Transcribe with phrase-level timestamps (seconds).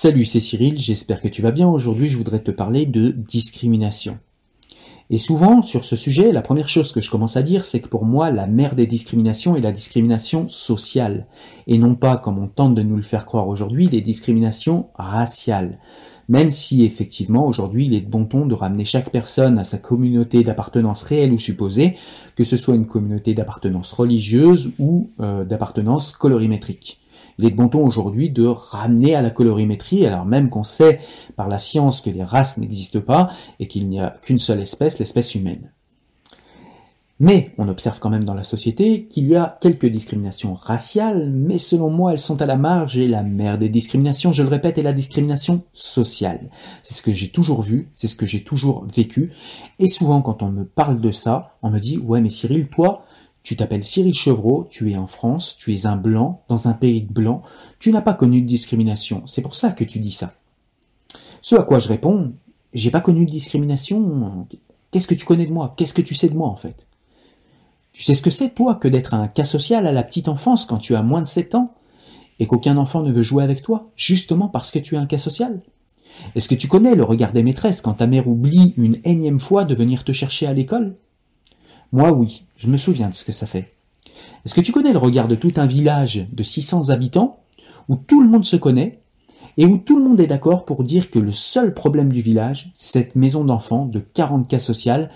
[0.00, 1.66] Salut, c'est Cyril, j'espère que tu vas bien.
[1.66, 4.20] Aujourd'hui, je voudrais te parler de discrimination.
[5.10, 7.88] Et souvent, sur ce sujet, la première chose que je commence à dire, c'est que
[7.88, 11.26] pour moi, la mère des discriminations est la discrimination sociale,
[11.66, 15.80] et non pas, comme on tente de nous le faire croire aujourd'hui, des discriminations raciales.
[16.28, 19.78] Même si, effectivement, aujourd'hui, il est de bon ton de ramener chaque personne à sa
[19.78, 21.96] communauté d'appartenance réelle ou supposée,
[22.36, 27.00] que ce soit une communauté d'appartenance religieuse ou euh, d'appartenance colorimétrique.
[27.38, 31.00] Il est de bon aujourd'hui de ramener à la colorimétrie, alors même qu'on sait
[31.36, 34.98] par la science que les races n'existent pas et qu'il n'y a qu'une seule espèce,
[34.98, 35.70] l'espèce humaine.
[37.20, 41.58] Mais on observe quand même dans la société qu'il y a quelques discriminations raciales, mais
[41.58, 44.78] selon moi elles sont à la marge et la mère des discriminations, je le répète,
[44.78, 46.48] est la discrimination sociale.
[46.84, 49.32] C'est ce que j'ai toujours vu, c'est ce que j'ai toujours vécu,
[49.80, 53.04] et souvent quand on me parle de ça, on me dit ouais mais Cyril, toi,
[53.48, 57.00] tu t'appelles Cyril Chevreau, tu es en France, tu es un blanc, dans un pays
[57.00, 57.40] de blancs,
[57.78, 60.34] tu n'as pas connu de discrimination, c'est pour ça que tu dis ça.
[61.40, 62.34] Ce à quoi je réponds,
[62.74, 64.46] j'ai pas connu de discrimination,
[64.90, 65.72] qu'est-ce que tu connais de moi?
[65.78, 66.86] Qu'est-ce que tu sais de moi en fait?
[67.92, 70.66] Tu sais ce que c'est toi que d'être un cas social à la petite enfance
[70.66, 71.72] quand tu as moins de 7 ans
[72.40, 75.16] et qu'aucun enfant ne veut jouer avec toi, justement parce que tu es un cas
[75.16, 75.62] social?
[76.34, 79.64] Est-ce que tu connais le regard des maîtresses quand ta mère oublie une énième fois
[79.64, 80.96] de venir te chercher à l'école?
[81.92, 83.72] Moi oui, je me souviens de ce que ça fait.
[84.44, 87.40] Est-ce que tu connais le regard de tout un village de 600 habitants,
[87.88, 88.98] où tout le monde se connaît,
[89.56, 92.70] et où tout le monde est d'accord pour dire que le seul problème du village,
[92.74, 95.10] c'est cette maison d'enfants de 40 cas sociales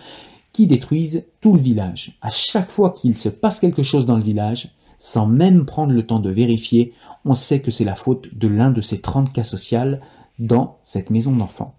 [0.52, 2.18] qui détruisent tout le village.
[2.22, 6.06] À chaque fois qu'il se passe quelque chose dans le village, sans même prendre le
[6.06, 6.92] temps de vérifier,
[7.24, 10.00] on sait que c'est la faute de l'un de ces 30 cas sociales
[10.38, 11.74] dans cette maison d'enfants.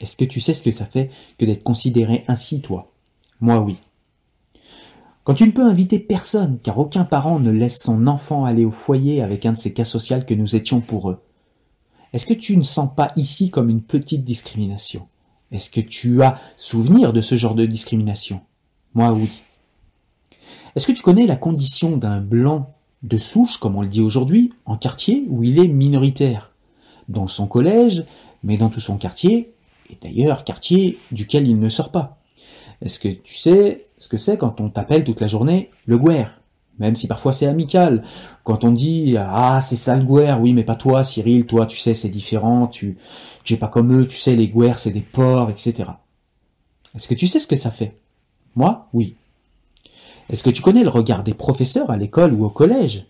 [0.00, 2.88] Est-ce que tu sais ce que ça fait que d'être considéré ainsi, toi?
[3.40, 3.76] Moi oui.
[5.26, 8.70] Quand tu ne peux inviter personne, car aucun parent ne laisse son enfant aller au
[8.70, 11.18] foyer avec un de ces cas sociaux que nous étions pour eux,
[12.12, 15.08] est-ce que tu ne sens pas ici comme une petite discrimination?
[15.50, 18.40] Est-ce que tu as souvenir de ce genre de discrimination?
[18.94, 19.42] Moi oui.
[20.76, 24.52] Est-ce que tu connais la condition d'un blanc de souche, comme on le dit aujourd'hui,
[24.64, 26.52] en quartier où il est minoritaire?
[27.08, 28.04] Dans son collège,
[28.44, 29.52] mais dans tout son quartier,
[29.90, 32.16] et d'ailleurs quartier duquel il ne sort pas.
[32.80, 36.40] Est-ce que tu sais ce que c'est quand on t'appelle toute la journée le guerre
[36.78, 38.04] même si parfois c'est amical.
[38.44, 41.78] Quand on dit ah c'est ça le guerre, oui mais pas toi Cyril, toi tu
[41.78, 42.98] sais c'est différent, tu
[43.48, 45.90] es pas comme eux, tu sais les guerres c'est des porcs, etc.
[46.94, 47.96] Est-ce que tu sais ce que ça fait?
[48.54, 49.14] Moi, oui.
[50.30, 53.04] Est-ce que tu connais le regard des professeurs à l'école ou au collège?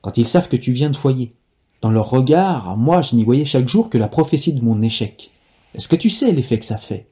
[0.00, 1.32] Quand ils savent que tu viens de foyer
[1.80, 5.30] Dans leur regard, moi je n'y voyais chaque jour que la prophétie de mon échec.
[5.74, 7.08] Est-ce que tu sais l'effet que ça fait?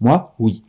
[0.00, 0.62] Moi, oui.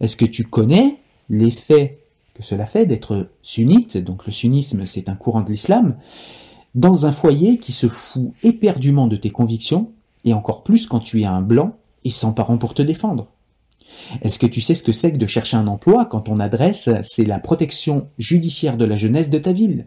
[0.00, 0.96] Est-ce que tu connais
[1.30, 1.98] l'effet
[2.34, 5.96] que cela fait d'être sunnite, donc le sunnisme c'est un courant de l'islam,
[6.74, 9.92] dans un foyer qui se fout éperdument de tes convictions,
[10.24, 13.28] et encore plus quand tu es un blanc et sans parents pour te défendre.
[14.22, 16.90] Est-ce que tu sais ce que c'est que de chercher un emploi quand ton adresse
[17.04, 19.86] c'est la protection judiciaire de la jeunesse de ta ville?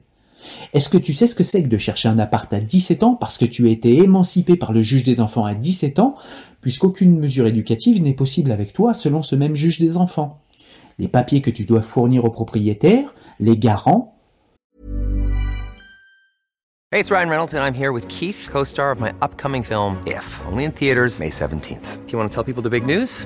[0.73, 3.15] Est-ce que tu sais ce que c'est que de chercher un appart à 17 ans
[3.15, 6.15] parce que tu as été émancipé par le juge des enfants à 17 ans,
[6.67, 10.41] puisqu'aucune mesure éducative n'est possible avec toi selon ce même juge des enfants
[10.99, 14.13] Les papiers que tu dois fournir au propriétaire, les garants.
[16.91, 20.41] Hey, it's Ryan Reynolds and I'm here with Keith, co-star of my upcoming film If,
[20.51, 22.05] only in theaters May 17th.
[22.05, 23.25] Do you want to tell people the big news?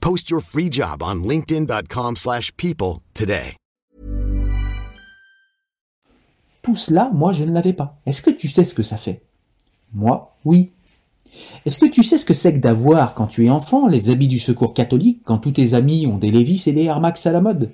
[0.00, 3.56] Post your free job on linkedin.com/people slash people today.
[6.62, 8.00] Tout cela, moi, je ne l'avais pas.
[8.06, 9.22] Est-ce que tu sais ce que ça fait?
[9.94, 10.72] Moi, oui.
[11.64, 14.26] Est-ce que tu sais ce que c'est que d'avoir, quand tu es enfant, les habits
[14.26, 17.32] du secours catholique, quand tous tes amis ont des Levis et des Air Max à
[17.32, 17.70] la mode?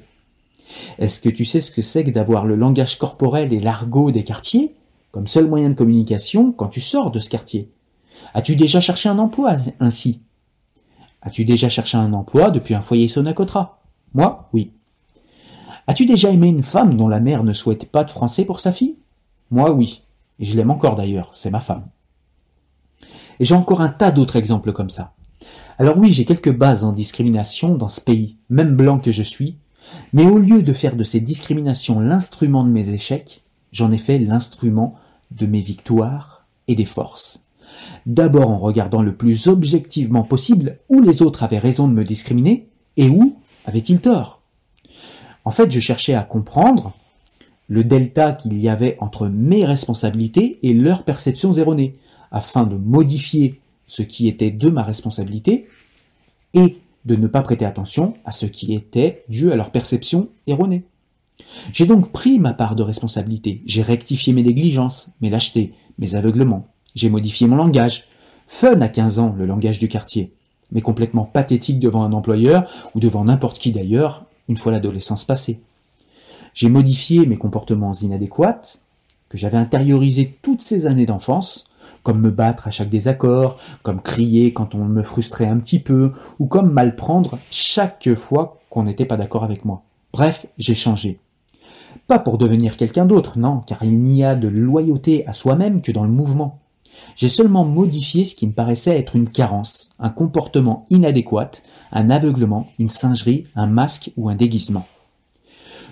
[0.99, 4.25] Est-ce que tu sais ce que c'est que d'avoir le langage corporel et l'argot des
[4.25, 4.75] quartiers,
[5.11, 7.71] comme seul moyen de communication quand tu sors de ce quartier?
[8.35, 10.21] As-tu déjà cherché un emploi ainsi?
[11.23, 13.81] As-tu déjà cherché un emploi depuis un foyer Sonacotra?
[14.15, 14.73] Moi, oui.
[15.87, 18.73] As-tu déjà aimé une femme dont la mère ne souhaite pas de français pour sa
[18.73, 18.99] fille?
[19.51, 20.03] Moi, oui.
[20.39, 21.87] Et je l'aime encore d'ailleurs, c'est ma femme.
[23.39, 25.13] Et j'ai encore un tas d'autres exemples comme ça.
[25.79, 29.57] Alors oui, j'ai quelques bases en discrimination dans ce pays, même blanc que je suis,
[30.13, 33.43] mais au lieu de faire de ces discriminations l'instrument de mes échecs,
[33.73, 34.97] j'en ai fait l'instrument
[35.31, 37.42] de mes victoires et des forces.
[38.07, 42.69] D'abord en regardant le plus objectivement possible où les autres avaient raison de me discriminer
[42.97, 44.43] et où avaient-ils tort.
[45.45, 46.95] En fait, je cherchais à comprendre
[47.69, 51.95] le delta qu'il y avait entre mes responsabilités et leurs perceptions erronées,
[52.31, 55.69] afin de modifier ce qui était de ma responsabilité
[56.55, 60.85] et de ne pas prêter attention à ce qui était dû à leur perception erronée.
[61.73, 66.69] J'ai donc pris ma part de responsabilité, j'ai rectifié mes négligences, mes lâchetés, mes aveuglements,
[66.95, 68.07] j'ai modifié mon langage.
[68.49, 70.33] Fun à 15 ans, le langage du quartier,
[70.71, 75.61] mais complètement pathétique devant un employeur ou devant n'importe qui d'ailleurs, une fois l'adolescence passée.
[76.55, 78.79] J'ai modifié mes comportements inadéquats,
[79.31, 81.65] que j'avais intériorisés toutes ces années d'enfance,
[82.03, 86.13] comme me battre à chaque désaccord, comme crier quand on me frustrait un petit peu,
[86.39, 89.83] ou comme mal prendre chaque fois qu'on n'était pas d'accord avec moi.
[90.13, 91.19] Bref, j'ai changé.
[92.07, 95.93] Pas pour devenir quelqu'un d'autre, non, car il n'y a de loyauté à soi-même que
[95.93, 96.59] dans le mouvement.
[97.17, 101.51] J'ai seulement modifié ce qui me paraissait être une carence, un comportement inadéquat,
[101.93, 104.87] un aveuglement, une singerie, un masque ou un déguisement.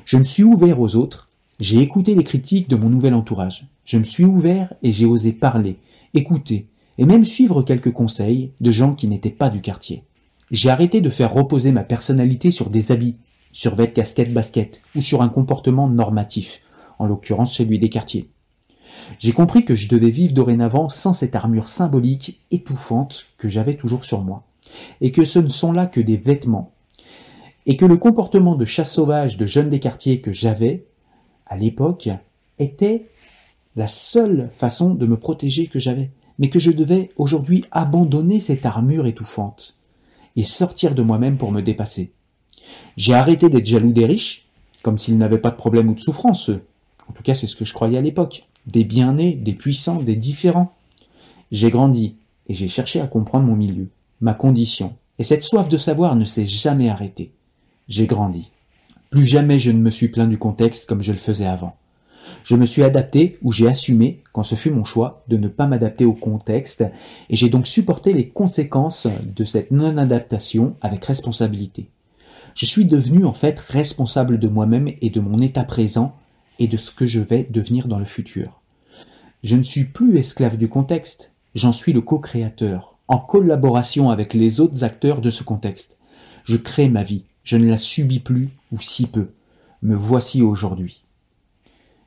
[0.05, 1.29] Je me suis ouvert aux autres,
[1.61, 3.67] j'ai écouté les critiques de mon nouvel entourage.
[3.85, 5.77] Je me suis ouvert et j'ai osé parler,
[6.15, 10.05] écouter, et même suivre quelques conseils de gens qui n'étaient pas du quartier.
[10.51, 13.17] J'ai arrêté de faire reposer ma personnalité sur des habits,
[13.53, 16.61] sur vêtements, casquette, basket, ou sur un comportement normatif,
[16.99, 18.29] en l'occurrence celui des quartiers.
[19.19, 24.05] J'ai compris que je devais vivre dorénavant sans cette armure symbolique étouffante que j'avais toujours
[24.05, 24.45] sur moi,
[25.01, 26.73] et que ce ne sont là que des vêtements,
[27.67, 30.85] et que le comportement de chasse sauvage de jeunes des quartiers que j'avais,
[31.47, 32.09] à l'époque,
[32.59, 33.07] était
[33.77, 38.65] la seule façon de me protéger que j'avais, mais que je devais aujourd'hui abandonner cette
[38.65, 39.77] armure étouffante,
[40.37, 42.13] et sortir de moi-même pour me dépasser.
[42.97, 44.47] J'ai arrêté d'être jaloux des riches,
[44.83, 46.63] comme s'ils n'avaient pas de problème ou de souffrance, eux.
[47.09, 48.47] En tout cas, c'est ce que je croyais à l'époque.
[48.67, 50.75] Des bien-nés, des puissants, des différents.
[51.53, 52.15] J'ai grandi,
[52.49, 53.89] et j'ai cherché à comprendre mon milieu,
[54.21, 57.33] ma condition, et cette soif de savoir ne s'est jamais arrêtée.
[57.89, 58.51] J'ai grandi.
[59.11, 61.77] Plus jamais je ne me suis plaint du contexte comme je le faisais avant.
[62.45, 65.67] Je me suis adapté ou j'ai assumé, quand ce fut mon choix, de ne pas
[65.67, 66.85] m'adapter au contexte,
[67.29, 71.89] et j'ai donc supporté les conséquences de cette non-adaptation avec responsabilité.
[72.55, 76.17] Je suis devenu en fait responsable de moi-même et de mon état présent
[76.61, 78.61] et de ce que je vais devenir dans le futur.
[79.43, 84.61] Je ne suis plus esclave du contexte, j'en suis le co-créateur, en collaboration avec les
[84.61, 85.97] autres acteurs de ce contexte.
[86.45, 89.31] Je crée ma vie, je ne la subis plus ou si peu.
[89.83, 91.03] Me voici aujourd'hui.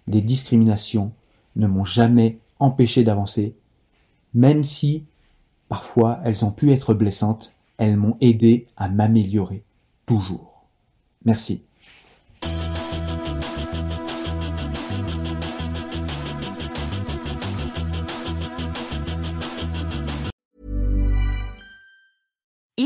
[0.07, 1.11] Les discriminations
[1.55, 3.55] ne m'ont jamais empêché d'avancer,
[4.35, 5.03] même si,
[5.67, 9.63] parfois, elles ont pu être blessantes, elles m'ont aidé à m'améliorer,
[10.05, 10.63] toujours.
[11.25, 11.63] Merci.